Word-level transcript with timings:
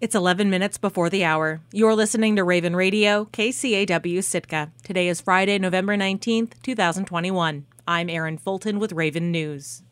It's 0.00 0.14
11 0.14 0.48
minutes 0.48 0.78
before 0.78 1.10
the 1.10 1.24
hour. 1.24 1.60
You're 1.72 1.94
listening 1.94 2.34
to 2.36 2.42
Raven 2.42 2.74
Radio, 2.74 3.26
KCAW 3.34 4.24
Sitka. 4.24 4.72
Today 4.82 5.08
is 5.08 5.20
Friday, 5.20 5.58
November 5.58 5.94
19th, 5.94 6.54
2021. 6.62 7.66
I'm 7.86 8.08
Erin 8.08 8.38
Fulton 8.38 8.78
with 8.78 8.92
Raven 8.92 9.30
News. 9.30 9.82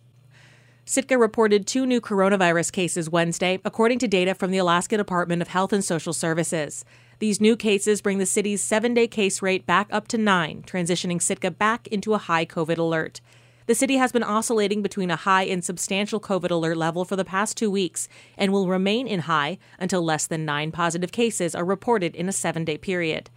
Sitka 0.87 1.19
reported 1.19 1.67
two 1.67 1.85
new 1.85 2.01
coronavirus 2.01 2.73
cases 2.73 3.11
Wednesday, 3.11 3.61
according 3.67 3.99
to 3.99 4.09
data 4.09 4.35
from 4.35 4.51
the 4.51 4.57
Alaska 4.57 4.97
Department 4.97 5.43
of 5.43 5.49
Health 5.49 5.75
and 5.75 5.85
Social 5.85 6.15
Services. 6.15 6.87
These 7.19 7.39
new 7.39 7.55
cases 7.55 8.01
bring 8.01 8.17
the 8.17 8.25
city's 8.25 8.65
seven 8.65 8.95
day 8.95 9.09
case 9.09 9.43
rate 9.43 9.67
back 9.67 9.89
up 9.91 10.09
to 10.09 10.17
nine, 10.17 10.63
transitioning 10.63 11.21
Sitka 11.21 11.51
back 11.51 11.87
into 11.89 12.15
a 12.15 12.19
high 12.19 12.47
COVID 12.47 12.79
alert. 12.79 13.21
The 13.69 13.75
city 13.75 13.99
has 13.99 14.13
been 14.13 14.23
oscillating 14.23 14.81
between 14.81 15.11
a 15.11 15.17
high 15.17 15.43
and 15.43 15.63
substantial 15.63 16.21
COVID 16.21 16.51
alert 16.51 16.79
level 16.79 17.05
for 17.05 17.17
the 17.17 17.25
past 17.25 17.55
two 17.55 17.71
weeks 17.71 18.09
and 18.39 18.51
will 18.51 18.67
remain 18.67 19.07
in 19.07 19.21
high 19.21 19.59
until 19.79 20.03
less 20.03 20.27
than 20.27 20.47
nine 20.47 20.73
positive 20.73 21.13
cases 21.13 21.55
are 21.55 21.67
reported 21.67 22.17
in 22.17 22.31
a 22.31 22.33
seven 22.33 22.65
day 22.65 22.79
period. 22.79 23.29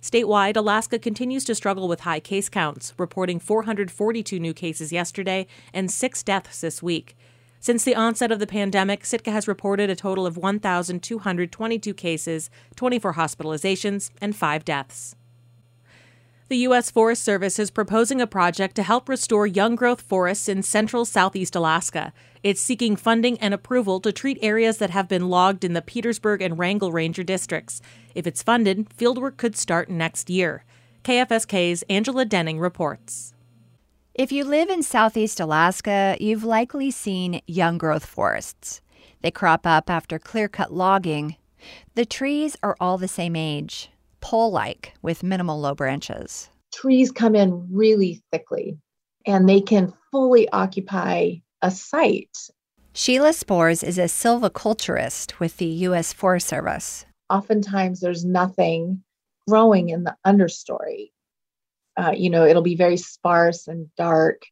Statewide, 0.00 0.56
Alaska 0.56 0.96
continues 0.96 1.44
to 1.44 1.56
struggle 1.56 1.88
with 1.88 2.02
high 2.02 2.20
case 2.20 2.48
counts, 2.48 2.94
reporting 2.98 3.40
442 3.40 4.38
new 4.38 4.54
cases 4.54 4.92
yesterday 4.92 5.48
and 5.74 5.90
six 5.90 6.22
deaths 6.22 6.60
this 6.60 6.80
week. 6.80 7.16
Since 7.58 7.82
the 7.82 7.96
onset 7.96 8.30
of 8.30 8.38
the 8.38 8.46
pandemic, 8.46 9.04
Sitka 9.04 9.32
has 9.32 9.48
reported 9.48 9.90
a 9.90 9.96
total 9.96 10.24
of 10.24 10.36
1,222 10.36 11.94
cases, 11.94 12.48
24 12.76 13.14
hospitalizations, 13.14 14.10
and 14.22 14.36
five 14.36 14.64
deaths. 14.64 15.16
The 16.50 16.66
U.S. 16.66 16.90
Forest 16.90 17.22
Service 17.22 17.60
is 17.60 17.70
proposing 17.70 18.20
a 18.20 18.26
project 18.26 18.74
to 18.74 18.82
help 18.82 19.08
restore 19.08 19.46
young 19.46 19.76
growth 19.76 20.00
forests 20.00 20.48
in 20.48 20.64
central 20.64 21.04
southeast 21.04 21.54
Alaska. 21.54 22.12
It's 22.42 22.60
seeking 22.60 22.96
funding 22.96 23.38
and 23.38 23.54
approval 23.54 24.00
to 24.00 24.10
treat 24.10 24.36
areas 24.42 24.78
that 24.78 24.90
have 24.90 25.06
been 25.06 25.28
logged 25.28 25.62
in 25.62 25.74
the 25.74 25.80
Petersburg 25.80 26.42
and 26.42 26.58
Wrangell 26.58 26.90
Ranger 26.90 27.22
districts. 27.22 27.80
If 28.16 28.26
it's 28.26 28.42
funded, 28.42 28.88
fieldwork 28.88 29.36
could 29.36 29.56
start 29.56 29.88
next 29.88 30.28
year. 30.28 30.64
KFSK's 31.04 31.84
Angela 31.88 32.24
Denning 32.24 32.58
reports. 32.58 33.32
If 34.12 34.32
you 34.32 34.42
live 34.42 34.70
in 34.70 34.82
southeast 34.82 35.38
Alaska, 35.38 36.16
you've 36.18 36.42
likely 36.42 36.90
seen 36.90 37.42
young 37.46 37.78
growth 37.78 38.04
forests. 38.04 38.80
They 39.20 39.30
crop 39.30 39.68
up 39.68 39.88
after 39.88 40.18
clear 40.18 40.48
cut 40.48 40.72
logging. 40.72 41.36
The 41.94 42.04
trees 42.04 42.56
are 42.60 42.76
all 42.80 42.98
the 42.98 43.06
same 43.06 43.36
age 43.36 43.92
pole 44.20 44.50
like 44.50 44.94
with 45.02 45.22
minimal 45.22 45.60
low 45.60 45.74
branches. 45.74 46.48
Trees 46.72 47.10
come 47.10 47.34
in 47.34 47.68
really 47.70 48.22
thickly 48.30 48.78
and 49.26 49.48
they 49.48 49.60
can 49.60 49.92
fully 50.10 50.48
occupy 50.50 51.34
a 51.62 51.70
site. 51.70 52.36
Sheila 52.92 53.32
Spores 53.32 53.82
is 53.82 53.98
a 53.98 54.04
silviculturist 54.04 55.38
with 55.38 55.56
the 55.58 55.66
U.S. 55.66 56.12
Forest 56.12 56.48
Service. 56.48 57.06
Oftentimes, 57.28 58.00
there's 58.00 58.24
nothing 58.24 59.02
growing 59.46 59.90
in 59.90 60.04
the 60.04 60.16
understory. 60.26 61.10
Uh, 61.96 62.12
you 62.16 62.30
know, 62.30 62.44
it'll 62.44 62.62
be 62.62 62.76
very 62.76 62.96
sparse 62.96 63.68
and 63.68 63.88
dark, 63.96 64.42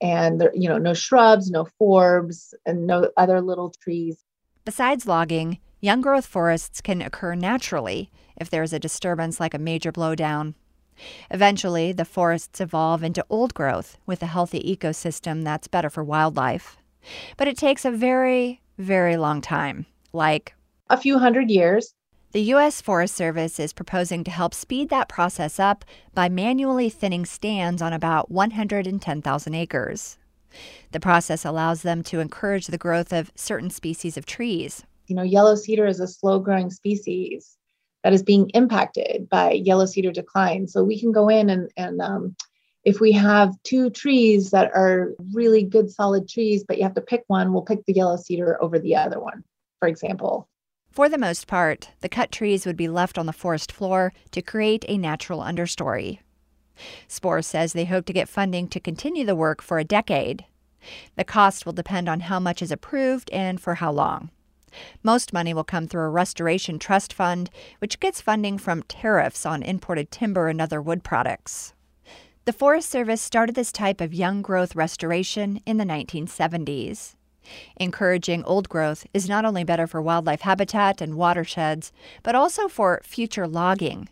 and 0.00 0.40
there, 0.40 0.52
you 0.54 0.68
know, 0.68 0.78
no 0.78 0.94
shrubs, 0.94 1.50
no 1.50 1.66
forbs, 1.80 2.54
and 2.64 2.86
no 2.86 3.10
other 3.16 3.40
little 3.40 3.74
trees. 3.82 4.18
Besides 4.64 5.06
logging, 5.06 5.58
young 5.80 6.00
growth 6.00 6.26
forests 6.26 6.80
can 6.80 7.02
occur 7.02 7.34
naturally 7.34 8.10
if 8.36 8.50
there 8.50 8.62
is 8.62 8.72
a 8.72 8.78
disturbance 8.78 9.40
like 9.40 9.54
a 9.54 9.58
major 9.58 9.92
blowdown. 9.92 10.54
Eventually, 11.30 11.92
the 11.92 12.04
forests 12.04 12.60
evolve 12.60 13.02
into 13.02 13.24
old 13.30 13.54
growth 13.54 13.98
with 14.06 14.22
a 14.22 14.26
healthy 14.26 14.60
ecosystem 14.60 15.44
that's 15.44 15.68
better 15.68 15.90
for 15.90 16.02
wildlife. 16.02 16.76
But 17.36 17.48
it 17.48 17.56
takes 17.56 17.84
a 17.84 17.90
very, 17.90 18.60
very 18.78 19.16
long 19.16 19.40
time, 19.40 19.86
like 20.12 20.54
a 20.90 20.96
few 20.96 21.18
hundred 21.18 21.50
years. 21.50 21.94
The 22.32 22.42
U.S. 22.42 22.82
Forest 22.82 23.14
Service 23.14 23.58
is 23.58 23.72
proposing 23.72 24.22
to 24.24 24.30
help 24.30 24.52
speed 24.52 24.90
that 24.90 25.08
process 25.08 25.58
up 25.58 25.84
by 26.12 26.28
manually 26.28 26.90
thinning 26.90 27.24
stands 27.24 27.80
on 27.80 27.94
about 27.94 28.30
110,000 28.30 29.54
acres. 29.54 30.18
The 30.92 31.00
process 31.00 31.44
allows 31.44 31.82
them 31.82 32.02
to 32.04 32.20
encourage 32.20 32.66
the 32.66 32.76
growth 32.76 33.12
of 33.12 33.32
certain 33.34 33.70
species 33.70 34.18
of 34.18 34.26
trees. 34.26 34.84
You 35.08 35.16
know, 35.16 35.22
yellow 35.22 35.54
cedar 35.54 35.86
is 35.86 36.00
a 36.00 36.06
slow 36.06 36.38
growing 36.38 36.70
species 36.70 37.56
that 38.04 38.12
is 38.12 38.22
being 38.22 38.48
impacted 38.50 39.28
by 39.28 39.52
yellow 39.52 39.86
cedar 39.86 40.12
decline. 40.12 40.68
So 40.68 40.84
we 40.84 41.00
can 41.00 41.12
go 41.12 41.28
in 41.28 41.50
and, 41.50 41.70
and 41.76 42.00
um, 42.00 42.36
if 42.84 43.00
we 43.00 43.12
have 43.12 43.60
two 43.64 43.90
trees 43.90 44.50
that 44.50 44.70
are 44.74 45.14
really 45.32 45.62
good 45.62 45.90
solid 45.90 46.28
trees, 46.28 46.64
but 46.66 46.76
you 46.76 46.84
have 46.84 46.94
to 46.94 47.00
pick 47.00 47.24
one, 47.26 47.52
we'll 47.52 47.62
pick 47.62 47.84
the 47.84 47.92
yellow 47.92 48.16
cedar 48.16 48.62
over 48.62 48.78
the 48.78 48.96
other 48.96 49.18
one, 49.20 49.42
for 49.80 49.88
example. 49.88 50.48
For 50.90 51.08
the 51.08 51.18
most 51.18 51.46
part, 51.46 51.90
the 52.00 52.08
cut 52.08 52.32
trees 52.32 52.64
would 52.64 52.76
be 52.76 52.88
left 52.88 53.18
on 53.18 53.26
the 53.26 53.32
forest 53.32 53.72
floor 53.72 54.12
to 54.30 54.42
create 54.42 54.84
a 54.88 54.96
natural 54.96 55.40
understory. 55.40 56.20
Spore 57.08 57.42
says 57.42 57.72
they 57.72 57.84
hope 57.84 58.06
to 58.06 58.12
get 58.12 58.28
funding 58.28 58.68
to 58.68 58.80
continue 58.80 59.24
the 59.24 59.36
work 59.36 59.60
for 59.60 59.78
a 59.78 59.84
decade. 59.84 60.44
The 61.16 61.24
cost 61.24 61.66
will 61.66 61.72
depend 61.72 62.08
on 62.08 62.20
how 62.20 62.38
much 62.38 62.62
is 62.62 62.70
approved 62.70 63.30
and 63.32 63.60
for 63.60 63.76
how 63.76 63.92
long. 63.92 64.30
Most 65.02 65.32
money 65.32 65.54
will 65.54 65.64
come 65.64 65.86
through 65.86 66.04
a 66.04 66.10
restoration 66.10 66.78
trust 66.78 67.12
fund, 67.12 67.50
which 67.78 68.00
gets 68.00 68.20
funding 68.20 68.58
from 68.58 68.82
tariffs 68.84 69.46
on 69.46 69.62
imported 69.62 70.10
timber 70.10 70.48
and 70.48 70.60
other 70.60 70.80
wood 70.80 71.04
products. 71.04 71.74
The 72.44 72.52
Forest 72.52 72.88
Service 72.88 73.20
started 73.20 73.54
this 73.54 73.70
type 73.70 74.00
of 74.00 74.14
young 74.14 74.40
growth 74.40 74.74
restoration 74.74 75.60
in 75.66 75.76
the 75.76 75.84
1970s. 75.84 77.14
Encouraging 77.76 78.44
old 78.44 78.68
growth 78.68 79.06
is 79.12 79.28
not 79.28 79.44
only 79.44 79.64
better 79.64 79.86
for 79.86 80.00
wildlife 80.00 80.42
habitat 80.42 81.00
and 81.00 81.14
watersheds, 81.14 81.92
but 82.22 82.34
also 82.34 82.68
for 82.68 83.00
future 83.04 83.46
logging. 83.46 84.08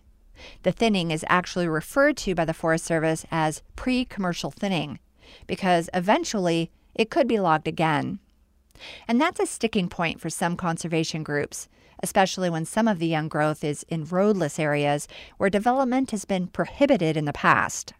The 0.62 0.72
thinning 0.72 1.10
is 1.10 1.24
actually 1.28 1.68
referred 1.68 2.16
to 2.18 2.34
by 2.34 2.44
the 2.44 2.54
Forest 2.54 2.84
Service 2.84 3.24
as 3.30 3.62
pre 3.74 4.04
commercial 4.04 4.50
thinning, 4.50 4.98
because 5.46 5.88
eventually 5.94 6.70
it 6.94 7.10
could 7.10 7.26
be 7.26 7.40
logged 7.40 7.68
again. 7.68 8.18
And 9.08 9.20
that's 9.20 9.40
a 9.40 9.46
sticking 9.46 9.88
point 9.88 10.20
for 10.20 10.30
some 10.30 10.56
conservation 10.56 11.22
groups, 11.22 11.68
especially 12.02 12.50
when 12.50 12.64
some 12.64 12.88
of 12.88 12.98
the 12.98 13.06
young 13.06 13.28
growth 13.28 13.64
is 13.64 13.84
in 13.88 14.04
roadless 14.04 14.58
areas 14.58 15.08
where 15.38 15.50
development 15.50 16.10
has 16.10 16.24
been 16.24 16.46
prohibited 16.46 17.16
in 17.16 17.24
the 17.24 17.32
past. 17.32 17.92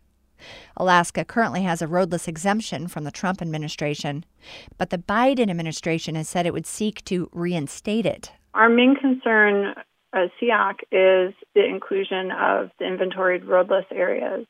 Alaska 0.77 1.25
currently 1.25 1.63
has 1.63 1.81
a 1.81 1.87
roadless 1.87 2.29
exemption 2.29 2.89
from 2.89 3.05
the 3.05 3.11
Trump 3.11 3.41
administration, 3.41 4.25
but 4.77 4.91
the 4.91 4.99
Biden 4.99 5.51
administration 5.51 6.15
has 6.15 6.29
said 6.29 6.47
it 6.47 6.53
would 6.53 6.67
seek 6.67 7.05
to 7.07 7.31
reinstate 7.33 8.07
it. 8.07 8.33
Our 8.55 8.69
main 8.69 8.97
concern 8.97 9.67
uh, 9.67 9.83
as 10.15 10.31
SEAC 10.41 10.81
is 10.93 11.35
the 11.55 11.65
inclusion 11.65 12.31
of 12.31 12.71
the 12.79 12.87
inventoried 12.87 13.45
roadless 13.45 13.85
areas. 13.91 14.47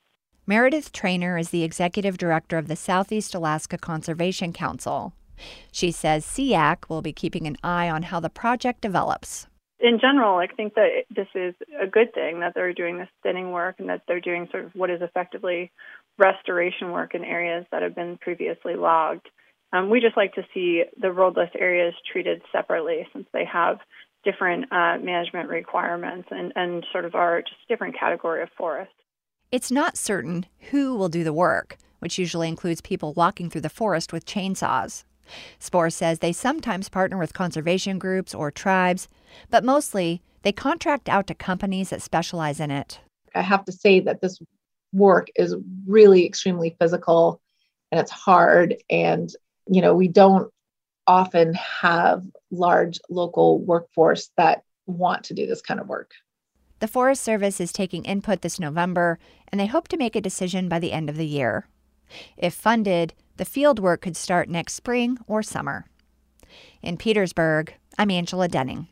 Meredith 0.46 0.92
Trainor 0.92 1.38
is 1.38 1.50
the 1.50 1.64
executive 1.64 2.18
director 2.18 2.56
of 2.56 2.68
the 2.68 2.76
Southeast 2.76 3.34
Alaska 3.34 3.76
Conservation 3.76 4.52
Council. 4.52 5.12
She 5.72 5.90
says 5.90 6.24
SEAC 6.24 6.88
will 6.88 7.02
be 7.02 7.12
keeping 7.12 7.46
an 7.46 7.56
eye 7.62 7.88
on 7.90 8.04
how 8.04 8.20
the 8.20 8.30
project 8.30 8.80
develops. 8.80 9.46
In 9.78 9.98
general, 10.00 10.38
I 10.38 10.46
think 10.46 10.74
that 10.74 11.04
this 11.14 11.28
is 11.34 11.54
a 11.80 11.86
good 11.86 12.14
thing 12.14 12.40
that 12.40 12.54
they're 12.54 12.72
doing 12.72 12.98
this 12.98 13.08
thinning 13.22 13.52
work 13.52 13.76
and 13.78 13.88
that 13.90 14.02
they're 14.08 14.20
doing 14.20 14.48
sort 14.50 14.64
of 14.64 14.74
what 14.74 14.90
is 14.90 15.02
effectively 15.02 15.70
restoration 16.18 16.92
work 16.92 17.14
in 17.14 17.24
areas 17.24 17.66
that 17.70 17.82
have 17.82 17.94
been 17.94 18.16
previously 18.18 18.74
logged. 18.74 19.28
Um, 19.72 19.90
we 19.90 20.00
just 20.00 20.16
like 20.16 20.34
to 20.34 20.46
see 20.54 20.84
the 21.00 21.12
roadless 21.12 21.50
areas 21.58 21.94
treated 22.10 22.40
separately 22.52 23.06
since 23.12 23.26
they 23.32 23.44
have 23.44 23.78
different 24.24 24.64
uh, 24.72 24.98
management 24.98 25.48
requirements 25.48 26.28
and, 26.30 26.52
and 26.56 26.84
sort 26.90 27.04
of 27.04 27.14
are 27.14 27.42
just 27.42 27.56
a 27.68 27.72
different 27.72 27.98
category 27.98 28.42
of 28.42 28.48
forest. 28.56 28.92
It's 29.52 29.70
not 29.70 29.96
certain 29.96 30.46
who 30.70 30.96
will 30.96 31.08
do 31.08 31.22
the 31.22 31.32
work, 31.32 31.76
which 32.00 32.18
usually 32.18 32.48
includes 32.48 32.80
people 32.80 33.12
walking 33.12 33.50
through 33.50 33.60
the 33.60 33.68
forest 33.68 34.12
with 34.12 34.26
chainsaws. 34.26 35.04
Spore 35.58 35.90
says 35.90 36.18
they 36.18 36.32
sometimes 36.32 36.88
partner 36.88 37.18
with 37.18 37.34
conservation 37.34 37.98
groups 37.98 38.34
or 38.34 38.50
tribes, 38.50 39.08
but 39.50 39.64
mostly 39.64 40.22
they 40.42 40.52
contract 40.52 41.08
out 41.08 41.26
to 41.26 41.34
companies 41.34 41.90
that 41.90 42.02
specialize 42.02 42.60
in 42.60 42.70
it. 42.70 43.00
I 43.34 43.42
have 43.42 43.64
to 43.66 43.72
say 43.72 44.00
that 44.00 44.20
this 44.20 44.40
work 44.92 45.28
is 45.36 45.56
really 45.86 46.24
extremely 46.24 46.76
physical 46.78 47.40
and 47.90 48.00
it's 48.00 48.10
hard. 48.10 48.76
And, 48.90 49.30
you 49.68 49.82
know, 49.82 49.94
we 49.94 50.08
don't 50.08 50.52
often 51.06 51.54
have 51.54 52.24
large 52.50 52.98
local 53.10 53.60
workforce 53.60 54.30
that 54.36 54.62
want 54.86 55.24
to 55.24 55.34
do 55.34 55.46
this 55.46 55.62
kind 55.62 55.80
of 55.80 55.88
work. 55.88 56.12
The 56.78 56.88
Forest 56.88 57.22
Service 57.22 57.60
is 57.60 57.72
taking 57.72 58.04
input 58.04 58.42
this 58.42 58.60
November, 58.60 59.18
and 59.48 59.58
they 59.58 59.66
hope 59.66 59.88
to 59.88 59.96
make 59.96 60.14
a 60.14 60.20
decision 60.20 60.68
by 60.68 60.78
the 60.78 60.92
end 60.92 61.08
of 61.08 61.16
the 61.16 61.26
year. 61.26 61.68
If 62.36 62.54
funded, 62.54 63.14
the 63.36 63.44
field 63.44 63.78
work 63.78 64.00
could 64.02 64.16
start 64.16 64.48
next 64.48 64.74
spring 64.74 65.18
or 65.26 65.42
summer. 65.42 65.86
In 66.82 66.96
Petersburg, 66.96 67.74
I'm 67.98 68.10
Angela 68.10 68.48
Denning. 68.48 68.88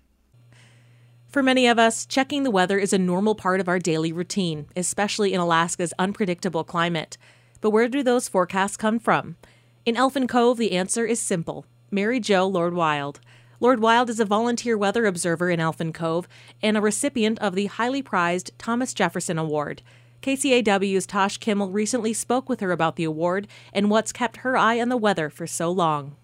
For 1.28 1.42
many 1.42 1.66
of 1.66 1.78
us, 1.78 2.06
checking 2.06 2.44
the 2.44 2.50
weather 2.50 2.78
is 2.78 2.92
a 2.92 2.98
normal 2.98 3.34
part 3.34 3.58
of 3.58 3.68
our 3.68 3.78
daily 3.78 4.12
routine, 4.12 4.66
especially 4.76 5.34
in 5.34 5.40
Alaska's 5.40 5.92
unpredictable 5.98 6.62
climate. 6.62 7.18
But 7.60 7.70
where 7.70 7.88
do 7.88 8.02
those 8.02 8.28
forecasts 8.28 8.76
come 8.76 8.98
from? 8.98 9.36
In 9.84 9.96
Elfin 9.96 10.28
Cove, 10.28 10.58
the 10.58 10.72
answer 10.72 11.04
is 11.04 11.18
simple 11.18 11.66
Mary 11.90 12.20
Jo 12.20 12.46
Lord 12.46 12.74
Wild. 12.74 13.20
Lord 13.60 13.80
Wild 13.80 14.10
is 14.10 14.20
a 14.20 14.24
volunteer 14.24 14.76
weather 14.76 15.06
observer 15.06 15.50
in 15.50 15.58
Elfin 15.58 15.92
Cove 15.92 16.28
and 16.62 16.76
a 16.76 16.80
recipient 16.80 17.38
of 17.40 17.54
the 17.54 17.66
highly 17.66 18.02
prized 18.02 18.52
Thomas 18.58 18.94
Jefferson 18.94 19.38
Award. 19.38 19.82
KCAW's 20.24 21.04
Tosh 21.04 21.36
Kimmel 21.36 21.68
recently 21.68 22.14
spoke 22.14 22.48
with 22.48 22.60
her 22.60 22.72
about 22.72 22.96
the 22.96 23.04
award 23.04 23.46
and 23.74 23.90
what's 23.90 24.10
kept 24.10 24.38
her 24.38 24.56
eye 24.56 24.80
on 24.80 24.88
the 24.88 24.96
weather 24.96 25.28
for 25.28 25.46
so 25.46 25.70
long. 25.70 26.16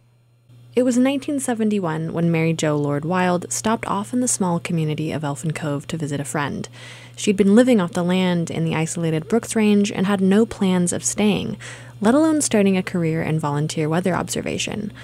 It 0.74 0.84
was 0.84 0.94
1971 0.94 2.14
when 2.14 2.30
Mary 2.30 2.54
Jo 2.54 2.78
Lord 2.78 3.04
Wild 3.04 3.52
stopped 3.52 3.86
off 3.86 4.14
in 4.14 4.20
the 4.20 4.26
small 4.26 4.58
community 4.58 5.12
of 5.12 5.22
Elfin 5.22 5.50
Cove 5.50 5.86
to 5.88 5.98
visit 5.98 6.18
a 6.18 6.24
friend. 6.24 6.66
She'd 7.14 7.36
been 7.36 7.54
living 7.54 7.78
off 7.78 7.92
the 7.92 8.02
land 8.02 8.50
in 8.50 8.64
the 8.64 8.74
isolated 8.74 9.28
Brooks 9.28 9.54
Range 9.54 9.92
and 9.92 10.06
had 10.06 10.22
no 10.22 10.46
plans 10.46 10.94
of 10.94 11.04
staying, 11.04 11.58
let 12.00 12.14
alone 12.14 12.40
starting 12.40 12.78
a 12.78 12.82
career 12.82 13.22
in 13.22 13.38
volunteer 13.38 13.86
weather 13.86 14.14
observation. 14.14 14.94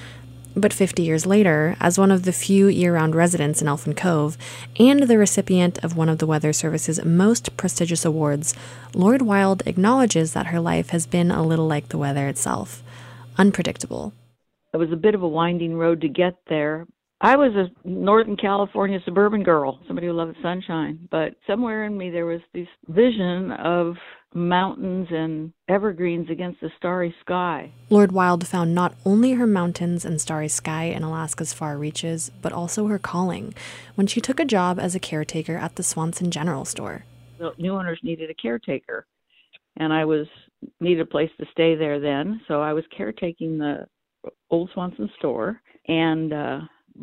But 0.59 0.73
50 0.73 1.03
years 1.03 1.27
later, 1.27 1.77
as 1.81 1.99
one 1.99 2.11
of 2.11 2.23
the 2.23 2.33
few 2.33 2.67
year 2.67 2.95
round 2.95 3.15
residents 3.15 3.61
in 3.61 3.69
Elfin 3.69 3.95
Cove 3.95 4.39
and 4.79 5.03
the 5.03 5.19
recipient 5.19 5.79
of 5.85 5.99
one 5.99 6.09
of 6.09 6.17
the 6.17 6.27
Weather 6.27 6.55
Service's 6.55 7.05
most 7.05 7.55
prestigious 7.59 8.07
awards, 8.07 8.55
Lord 8.95 9.21
Wild 9.21 9.63
acknowledges 9.67 10.33
that 10.33 10.47
her 10.47 10.59
life 10.59 10.91
has 10.91 11.07
been 11.07 11.31
a 11.31 11.43
little 11.43 11.67
like 11.67 11.91
the 11.91 11.99
weather 11.99 12.27
itself 12.27 12.83
unpredictable. 13.37 14.15
It 14.73 14.79
was 14.79 14.91
a 14.91 14.97
bit 14.97 15.15
of 15.15 15.23
a 15.23 15.29
winding 15.29 15.75
road 15.75 16.01
to 16.01 16.09
get 16.09 16.37
there. 16.49 16.87
I 17.21 17.37
was 17.37 17.53
a 17.55 17.71
Northern 17.87 18.39
California 18.39 18.99
suburban 19.05 19.43
girl, 19.43 19.81
somebody 19.87 20.07
who 20.07 20.15
loved 20.15 20.39
sunshine, 20.43 21.07
but 21.11 21.35
somewhere 21.47 21.85
in 21.85 21.99
me 21.99 22.09
there 22.09 22.25
was 22.25 22.41
this 22.55 22.69
vision 22.89 23.53
of 23.53 23.97
mountains 24.37 25.09
and 25.11 25.53
evergreens 25.69 26.31
against 26.31 26.63
a 26.63 26.69
starry 26.77 27.15
sky. 27.23 27.73
Lord 27.91 28.13
Wild 28.13 28.47
found 28.47 28.75
not 28.75 28.95
only 29.05 29.33
her 29.33 29.47
mountains 29.47 30.05
and 30.05 30.21
starry 30.21 30.49
sky 30.49 30.85
in 30.85 31.03
Alaska's 31.03 31.53
far 31.53 31.79
reaches, 31.79 32.31
but 32.43 32.53
also 32.53 32.87
her 32.87 32.99
calling 32.99 33.55
when 33.95 34.07
she 34.07 34.21
took 34.21 34.39
a 34.39 34.45
job 34.45 34.79
as 34.79 34.95
a 34.95 35.01
caretaker 35.01 35.57
at 35.57 35.77
the 35.77 35.83
Swanson 35.83 36.31
General 36.31 36.65
Store. 36.65 37.05
The 37.39 37.53
new 37.59 37.73
owners 37.73 37.99
needed 38.03 38.31
a 38.31 38.35
caretaker, 38.35 39.07
and 39.77 39.93
I 39.93 40.05
was 40.05 40.27
needed 40.81 41.01
a 41.01 41.07
place 41.07 41.31
to 41.39 41.47
stay 41.51 41.75
there 41.75 41.99
then, 41.99 42.41
so 42.47 42.61
I 42.61 42.73
was 42.73 42.85
caretaking 42.97 43.59
the 43.59 43.87
old 44.51 44.71
Swanson 44.75 45.11
store 45.19 45.61
and 45.89 46.33
uh 46.33 46.61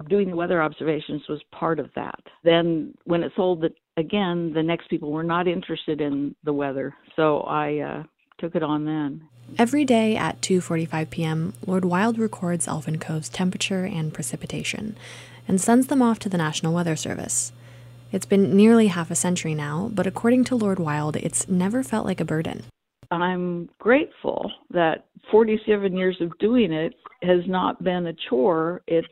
doing 0.09 0.29
the 0.29 0.35
weather 0.35 0.61
observations 0.61 1.21
was 1.29 1.41
part 1.51 1.79
of 1.79 1.89
that. 1.95 2.19
Then 2.43 2.93
when 3.05 3.23
it 3.23 3.31
sold 3.35 3.63
it 3.63 3.75
again, 3.97 4.53
the 4.53 4.63
next 4.63 4.89
people 4.89 5.11
were 5.11 5.23
not 5.23 5.47
interested 5.47 6.01
in 6.01 6.35
the 6.43 6.53
weather, 6.53 6.93
so 7.15 7.41
I 7.41 7.79
uh, 7.79 8.03
took 8.39 8.55
it 8.55 8.63
on 8.63 8.85
then. 8.85 9.27
Every 9.57 9.85
day 9.85 10.15
at 10.15 10.41
2:45 10.41 11.09
p.m., 11.09 11.53
Lord 11.65 11.85
Wild 11.85 12.17
records 12.17 12.67
Elfin 12.67 12.97
Cove's 12.97 13.29
temperature 13.29 13.85
and 13.85 14.13
precipitation 14.13 14.97
and 15.47 15.59
sends 15.59 15.87
them 15.87 16.01
off 16.01 16.19
to 16.19 16.29
the 16.29 16.37
National 16.37 16.73
Weather 16.73 16.95
Service. 16.95 17.51
It's 18.11 18.25
been 18.25 18.55
nearly 18.55 18.87
half 18.87 19.11
a 19.11 19.15
century 19.15 19.55
now, 19.55 19.89
but 19.93 20.07
according 20.07 20.45
to 20.45 20.55
Lord 20.55 20.79
Wild, 20.79 21.15
it's 21.17 21.47
never 21.47 21.83
felt 21.83 22.05
like 22.05 22.21
a 22.21 22.25
burden. 22.25 22.63
I'm 23.11 23.69
grateful 23.79 24.51
that 24.71 25.05
47 25.31 25.95
years 25.95 26.17
of 26.21 26.37
doing 26.39 26.71
it 26.71 26.93
has 27.21 27.41
not 27.47 27.83
been 27.83 28.07
a 28.07 28.13
chore. 28.29 28.81
It's 28.87 29.07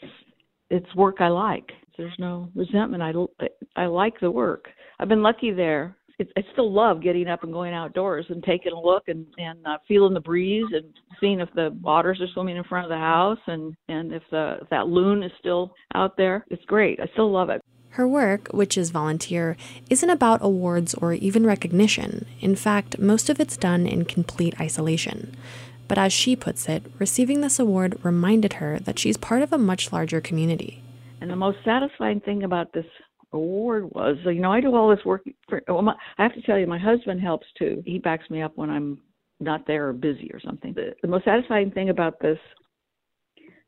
it's 0.72 0.96
work 0.96 1.18
I 1.20 1.28
like. 1.28 1.70
There's 1.98 2.18
no 2.18 2.50
resentment. 2.56 3.04
I 3.04 3.14
I 3.76 3.86
like 3.86 4.20
the 4.20 4.32
work. 4.32 4.66
I've 5.00 5.10
been 5.10 5.22
lucky 5.22 5.52
there. 5.52 5.96
I 6.20 6.44
still 6.54 6.72
love 6.72 7.02
getting 7.02 7.28
up 7.28 7.44
and 7.44 7.52
going 7.52 7.74
outdoors 7.74 8.28
and 8.30 8.44
taking 8.44 8.74
a 8.74 8.80
look 8.80 9.04
and 9.08 9.26
and 9.38 9.60
uh, 9.66 9.78
feeling 9.88 10.14
the 10.14 10.20
breeze 10.20 10.68
and 10.72 10.86
seeing 11.20 11.40
if 11.40 11.50
the 11.56 11.78
otters 11.84 12.20
are 12.22 12.28
swimming 12.34 12.58
in 12.58 12.64
front 12.64 12.86
of 12.86 12.90
the 12.90 12.98
house 12.98 13.40
and 13.48 13.76
and 13.88 14.14
if 14.14 14.24
the 14.32 14.58
if 14.62 14.70
that 14.70 14.88
loon 14.88 15.24
is 15.24 15.32
still 15.40 15.74
out 15.94 16.18
there. 16.18 16.46
It's 16.50 16.64
great. 16.66 17.00
I 17.00 17.08
still 17.14 17.32
love 17.32 17.50
it. 17.50 17.62
Her 17.96 18.08
work, 18.08 18.48
which 18.54 18.78
is 18.78 18.90
volunteer, 18.90 19.58
isn't 19.90 20.10
about 20.10 20.40
awards 20.42 20.94
or 20.94 21.12
even 21.12 21.46
recognition. 21.46 22.26
In 22.40 22.56
fact, 22.56 23.00
most 23.00 23.30
of 23.30 23.40
it's 23.40 23.58
done 23.58 23.86
in 23.86 24.06
complete 24.06 24.56
isolation. 24.62 25.36
But 25.92 25.98
as 25.98 26.14
she 26.14 26.38
puts 26.38 26.70
it, 26.70 26.90
receiving 27.00 27.42
this 27.42 27.60
award 27.60 28.00
reminded 28.02 28.54
her 28.54 28.80
that 28.80 28.98
she's 28.98 29.18
part 29.18 29.42
of 29.42 29.52
a 29.52 29.58
much 29.58 29.92
larger 29.92 30.22
community. 30.22 30.82
And 31.20 31.30
the 31.30 31.36
most 31.36 31.58
satisfying 31.66 32.22
thing 32.22 32.44
about 32.44 32.72
this 32.72 32.86
award 33.34 33.92
was, 33.92 34.16
you 34.24 34.40
know, 34.40 34.54
I 34.54 34.62
do 34.62 34.74
all 34.74 34.90
this 34.90 35.04
work. 35.04 35.24
For, 35.50 35.62
well, 35.68 35.82
my, 35.82 35.94
I 36.18 36.24
have 36.24 36.34
to 36.36 36.42
tell 36.44 36.58
you, 36.58 36.66
my 36.66 36.80
husband 36.80 37.20
helps 37.20 37.46
too. 37.60 37.84
He 37.86 38.00
backs 38.00 38.30
me 38.30 38.42
up 38.42 38.54
when 38.56 38.70
I'm 38.70 39.00
not 39.42 39.68
there 39.68 39.90
or 39.90 39.92
busy 39.92 40.32
or 40.34 40.40
something. 40.40 40.74
The, 40.74 40.96
the 41.02 41.10
most 41.10 41.26
satisfying 41.26 41.72
thing 41.72 41.90
about 41.90 42.22
this 42.22 42.40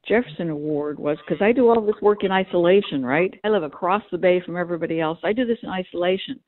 Jefferson 0.08 0.50
Award 0.50 1.00
was 1.00 1.18
because 1.28 1.42
I 1.42 1.52
do 1.52 1.68
all 1.68 1.86
this 1.86 2.02
work 2.02 2.24
in 2.24 2.31
isolation, 2.31 3.06
right? 3.06 3.38
I 3.44 3.50
live 3.50 3.64
across 3.64 4.04
the 4.14 4.18
bay 4.18 4.42
from 4.46 4.56
everybody 4.56 5.02
else. 5.02 5.19
I 5.26 5.34
do 5.34 5.46
this 5.46 5.60
in 5.62 5.68
isolation. 5.68 6.40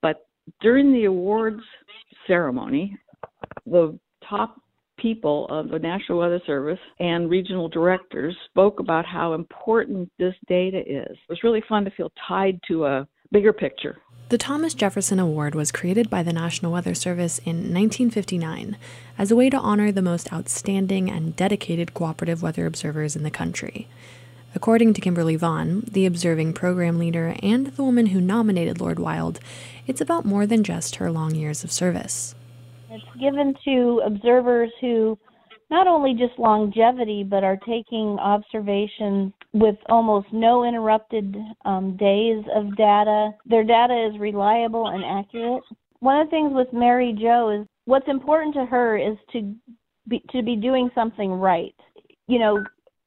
But 0.00 0.28
during 0.60 0.92
the 0.92 1.06
awards 1.06 1.64
ceremony, 2.28 2.96
the 3.66 3.98
top 4.28 4.60
people 5.04 5.46
of 5.50 5.68
the 5.68 5.78
National 5.78 6.18
Weather 6.18 6.40
Service 6.46 6.78
and 6.98 7.28
regional 7.28 7.68
directors 7.68 8.34
spoke 8.48 8.80
about 8.80 9.04
how 9.04 9.34
important 9.34 10.10
this 10.18 10.32
data 10.48 10.78
is. 10.78 11.10
It 11.10 11.28
was 11.28 11.44
really 11.44 11.62
fun 11.68 11.84
to 11.84 11.90
feel 11.90 12.10
tied 12.26 12.58
to 12.68 12.86
a 12.86 13.06
bigger 13.30 13.52
picture. 13.52 13.98
The 14.30 14.38
Thomas 14.38 14.72
Jefferson 14.72 15.18
Award 15.18 15.54
was 15.54 15.70
created 15.70 16.08
by 16.08 16.22
the 16.22 16.32
National 16.32 16.72
Weather 16.72 16.94
Service 16.94 17.38
in 17.40 17.74
1959 17.74 18.78
as 19.18 19.30
a 19.30 19.36
way 19.36 19.50
to 19.50 19.58
honor 19.58 19.92
the 19.92 20.00
most 20.00 20.32
outstanding 20.32 21.10
and 21.10 21.36
dedicated 21.36 21.92
cooperative 21.92 22.42
weather 22.42 22.64
observers 22.64 23.14
in 23.14 23.24
the 23.24 23.30
country. 23.30 23.86
According 24.54 24.94
to 24.94 25.02
Kimberly 25.02 25.36
Vaughn, 25.36 25.82
the 25.86 26.06
observing 26.06 26.54
program 26.54 26.98
leader 26.98 27.36
and 27.42 27.66
the 27.66 27.84
woman 27.84 28.06
who 28.06 28.22
nominated 28.22 28.80
Lord 28.80 28.98
Wild, 28.98 29.38
it's 29.86 30.00
about 30.00 30.24
more 30.24 30.46
than 30.46 30.64
just 30.64 30.96
her 30.96 31.12
long 31.12 31.34
years 31.34 31.62
of 31.62 31.70
service. 31.70 32.34
It's 32.94 33.20
given 33.20 33.54
to 33.64 34.02
observers 34.06 34.70
who 34.80 35.18
not 35.68 35.88
only 35.88 36.14
just 36.14 36.38
longevity, 36.38 37.24
but 37.24 37.42
are 37.42 37.58
taking 37.66 38.18
observations 38.20 39.32
with 39.52 39.74
almost 39.88 40.28
no 40.32 40.64
interrupted 40.64 41.36
um, 41.64 41.96
days 41.96 42.44
of 42.54 42.76
data. 42.76 43.30
Their 43.46 43.64
data 43.64 44.10
is 44.10 44.20
reliable 44.20 44.88
and 44.88 45.04
accurate. 45.04 45.64
One 45.98 46.20
of 46.20 46.28
the 46.28 46.30
things 46.30 46.52
with 46.54 46.72
Mary 46.72 47.16
Jo 47.20 47.60
is 47.60 47.66
what's 47.86 48.06
important 48.08 48.54
to 48.54 48.66
her 48.66 48.96
is 48.96 49.16
to 49.32 49.54
be 50.06 50.22
to 50.30 50.42
be 50.42 50.54
doing 50.54 50.88
something 50.94 51.32
right. 51.32 51.74
You 52.28 52.38
know, 52.38 52.64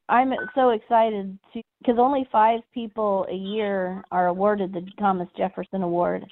I'm 0.10 0.34
so 0.54 0.72
excited 0.72 1.38
to 1.54 1.62
because 1.80 1.96
only 1.98 2.28
five 2.30 2.60
people 2.74 3.26
a 3.30 3.36
year 3.36 4.04
are 4.12 4.28
awarded 4.28 4.74
the 4.74 4.86
Thomas 5.00 5.30
Jefferson 5.38 5.84
Award. 5.84 6.26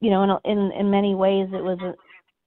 You 0.00 0.10
know, 0.10 0.40
in 0.44 0.52
in, 0.52 0.72
in 0.72 0.90
many 0.90 1.14
ways, 1.14 1.48
it 1.52 1.64
was 1.64 1.78
a 1.80 1.94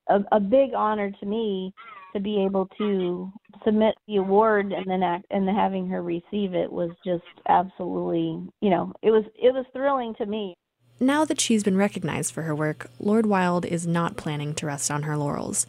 a, 0.10 0.20
a 0.32 0.40
big 0.40 0.74
honor 0.76 1.12
to 1.12 1.26
me 1.26 1.74
to 2.14 2.20
be 2.20 2.44
able 2.44 2.68
to 2.78 3.32
submit 3.66 3.96
the 4.08 4.18
award 4.18 4.72
and 4.72 4.86
then 4.90 5.04
act, 5.04 5.26
and 5.32 5.50
having 5.50 5.88
her 5.90 6.02
receive 6.02 6.54
it 6.54 6.72
was 6.72 6.92
just 7.06 7.24
absolutely 7.50 8.48
you 8.62 8.70
know 8.70 8.94
it 9.02 9.12
was 9.12 9.24
it 9.36 9.54
was 9.54 9.66
thrilling 9.74 10.14
to 10.16 10.26
me 10.26 10.56
now 11.00 11.26
that 11.26 11.42
she's 11.42 11.64
been 11.64 11.78
recognized 11.78 12.34
for 12.34 12.44
her 12.44 12.56
work 12.56 12.90
lord 13.00 13.26
wild 13.26 13.66
is 13.66 13.86
not 13.86 14.16
planning 14.16 14.54
to 14.54 14.66
rest 14.66 14.90
on 14.90 15.04
her 15.04 15.18
laurels 15.18 15.68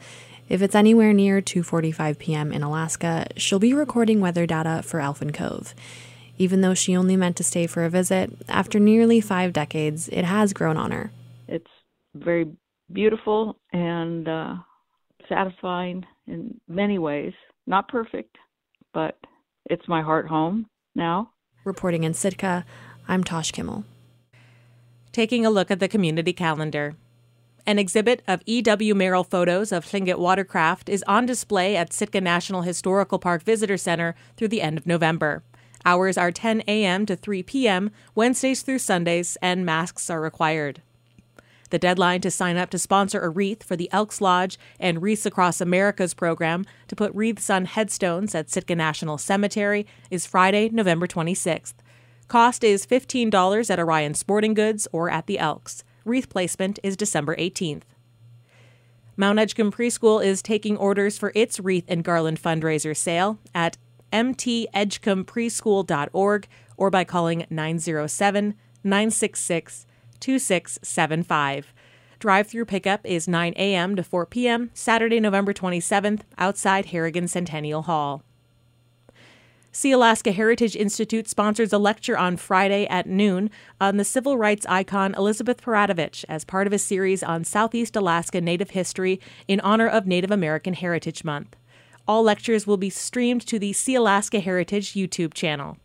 if 0.49 0.62
it's 0.62 0.75
anywhere 0.76 1.12
near 1.12 1.43
2:45 1.43 2.19
p.m. 2.19 2.52
in 2.52 2.62
Alaska, 2.62 3.26
she'll 3.37 3.59
be 3.59 3.75
recording 3.75 4.21
weather 4.21 4.47
data 4.47 4.83
for 4.85 5.00
Elfin 5.00 5.33
Cove. 5.33 5.75
Even 6.38 6.61
though 6.61 6.75
she 6.75 6.97
only 6.97 7.16
meant 7.16 7.37
to 7.37 7.43
stay 7.43 7.66
for 7.66 7.85
a 7.85 7.90
visit, 7.90 8.31
after 8.49 8.78
nearly 8.78 9.21
5 9.21 9.52
decades, 9.52 10.09
it 10.09 10.25
has 10.25 10.52
grown 10.52 10.76
on 10.76 10.93
her. 10.93 11.11
It's 11.49 11.71
very 12.14 12.47
beautiful 12.93 13.59
and 13.73 14.28
uh, 14.28 14.55
satisfying 15.28 16.05
in 16.26 16.61
many 16.69 16.99
ways. 16.99 17.33
Not 17.66 17.88
perfect, 17.88 18.37
but 18.95 19.19
it's 19.69 19.88
my 19.88 20.02
heart 20.02 20.28
home 20.28 20.66
now. 20.95 21.31
Reporting 21.64 22.05
in 22.05 22.14
Sitka, 22.14 22.64
I'm 23.09 23.25
Tosh 23.25 23.50
Kimmel. 23.50 23.85
Taking 25.12 25.45
a 25.45 25.50
look 25.50 25.71
at 25.71 25.81
the 25.81 25.88
community 25.88 26.33
calendar. 26.33 26.95
An 27.66 27.81
exhibit 27.81 28.23
of 28.28 28.43
E.W. 28.47 28.95
Merrill 28.95 29.25
photos 29.25 29.73
of 29.73 29.85
Tlingit 29.85 30.19
watercraft 30.19 30.88
is 30.88 31.02
on 31.09 31.26
display 31.26 31.76
at 31.76 31.93
Sitka 31.93 32.21
National 32.21 32.62
Historical 32.62 33.19
Park 33.19 33.43
Visitor 33.43 33.76
Center 33.76 34.14
through 34.37 34.49
the 34.49 34.62
end 34.62 34.78
of 34.78 34.87
November. 34.87 35.43
Hours 35.85 36.16
are 36.16 36.31
10 36.31 36.62
a.m. 36.69 37.07
to 37.07 37.16
3 37.16 37.43
p.m., 37.43 37.90
Wednesdays 38.14 38.62
through 38.62 38.78
Sundays, 38.78 39.37
and 39.43 39.66
masks 39.66 40.09
are 40.09 40.21
required. 40.21 40.83
The 41.69 41.79
deadline 41.79 42.21
to 42.21 42.31
sign 42.31 42.57
up 42.57 42.71
to 42.71 42.79
sponsor 42.79 43.21
a 43.21 43.29
wreath 43.29 43.63
for 43.63 43.77
the 43.77 43.91
Elks 43.93 44.21
Lodge 44.21 44.59
and 44.79 45.03
Wreaths 45.03 45.27
Across 45.27 45.61
America's 45.61 46.15
program 46.15 46.65
to 46.89 46.97
put 46.97 47.15
wreaths 47.15 47.51
on 47.51 47.65
headstones 47.65 48.35
at 48.35 48.51
Sitka 48.51 48.77
National 48.77 49.19
Cemetery 49.19 49.87
is 50.11 50.27
Friday, 50.27 50.69
November 50.69 51.07
26th. 51.07 51.75
Cost 52.29 52.65
is 52.65 52.87
$15 52.87 53.71
at 53.71 53.79
Orion 53.79 54.15
Sporting 54.15 54.55
Goods 54.55 54.89
or 54.93 55.11
at 55.11 55.27
the 55.27 55.39
Elks. 55.39 55.85
Wreath 56.05 56.29
placement 56.29 56.79
is 56.83 56.97
December 56.97 57.37
18th. 57.37 57.83
Mount 59.17 59.39
Edgecombe 59.39 59.73
Preschool 59.73 60.25
is 60.25 60.43
taking 60.43 60.77
orders 60.77 61.17
for 61.17 61.33
its 61.35 61.59
wreath 61.59 61.87
and 61.89 62.05
garland 62.05 62.39
fundraiser 62.41 62.97
sale 62.97 63.39
at 63.55 63.79
mtedgecombepreschool.org 64.13 66.49
or 66.77 66.91
by 66.91 67.05
calling 67.05 67.47
907 67.49 68.55
966 68.85 69.87
2675. 70.21 71.73
Drive 72.19 72.49
through 72.49 72.65
pickup 72.65 73.05
is 73.05 73.29
9 73.29 73.53
a.m. 73.57 73.95
to 73.97 74.03
4 74.03 74.27
p.m., 74.27 74.71
Saturday, 74.73 75.21
November 75.21 75.53
27th, 75.53 76.23
outside 76.39 76.87
Harrigan 76.87 77.29
Centennial 77.29 77.83
Hall. 77.83 78.23
Sealaska 79.77 80.33
Heritage 80.33 80.75
Institute 80.75 81.29
sponsors 81.29 81.71
a 81.71 81.77
lecture 81.77 82.17
on 82.17 82.39
Friday 82.39 82.87
at 82.87 83.07
noon 83.07 83.51
on 83.79 83.99
the 83.99 84.05
civil 84.05 84.39
rights 84.39 84.65
icon 84.71 85.15
Elizabeth 85.15 85.61
Peratrovich 85.61 86.25
as 86.31 86.47
part 86.47 86.67
of 86.67 86.73
a 86.73 86.79
series 86.79 87.23
on 87.23 87.45
Southeast 87.45 87.95
Alaska 87.95 88.41
Native 88.41 88.71
history 88.71 89.21
in 89.47 89.61
honor 89.61 89.87
of 89.87 90.07
Native 90.07 90.31
American 90.31 90.73
Heritage 90.73 91.25
Month. 91.25 91.57
All 92.09 92.23
lectures 92.23 92.67
will 92.67 92.79
be 92.79 92.89
streamed 92.89 93.47
to 93.49 93.59
the 93.59 93.73
Sealaska 93.73 94.43
Heritage 94.43 94.95
YouTube 94.95 95.35
channel. 95.35 95.77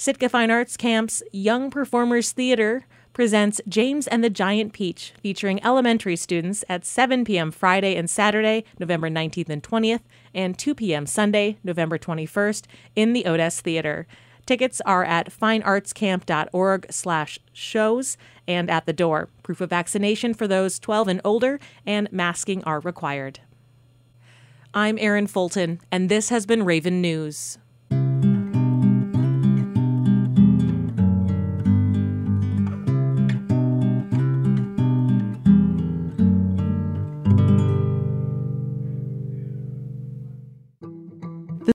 Sitka 0.00 0.30
Fine 0.30 0.50
Arts 0.50 0.78
Camp's 0.78 1.22
Young 1.30 1.70
Performers 1.70 2.32
Theater 2.32 2.86
presents 3.12 3.60
James 3.68 4.06
and 4.06 4.24
the 4.24 4.30
Giant 4.30 4.72
Peach, 4.72 5.12
featuring 5.20 5.62
elementary 5.62 6.16
students 6.16 6.64
at 6.70 6.86
7 6.86 7.22
p.m. 7.22 7.50
Friday 7.50 7.96
and 7.96 8.08
Saturday, 8.08 8.64
November 8.78 9.10
19th 9.10 9.50
and 9.50 9.62
20th, 9.62 10.00
and 10.32 10.58
2 10.58 10.74
p.m. 10.74 11.04
Sunday, 11.04 11.58
November 11.62 11.98
21st, 11.98 12.64
in 12.96 13.12
the 13.12 13.26
Odess 13.26 13.60
Theater. 13.60 14.06
Tickets 14.46 14.80
are 14.86 15.04
at 15.04 15.30
fineartscamp.org 15.30 16.86
slash 16.90 17.38
shows 17.52 18.16
and 18.48 18.70
at 18.70 18.86
the 18.86 18.94
door. 18.94 19.28
Proof 19.42 19.60
of 19.60 19.68
vaccination 19.68 20.32
for 20.32 20.48
those 20.48 20.78
12 20.78 21.08
and 21.08 21.20
older, 21.26 21.60
and 21.84 22.10
masking 22.10 22.64
are 22.64 22.80
required. 22.80 23.40
I'm 24.72 24.96
Erin 24.98 25.26
Fulton, 25.26 25.78
and 25.92 26.08
this 26.08 26.30
has 26.30 26.46
been 26.46 26.64
Raven 26.64 27.02
News. 27.02 27.58